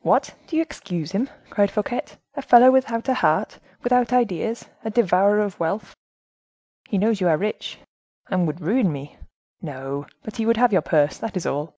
[0.00, 4.88] "What, do you excuse him?" cried Fouquet; "a fellow without a heart, without ideas; a
[4.90, 5.94] devourer of wealth."
[6.88, 7.78] "He knows you are rich."
[8.30, 9.18] "And would ruin me."
[9.60, 11.18] "No, but he would have your purse.
[11.18, 11.76] That is all."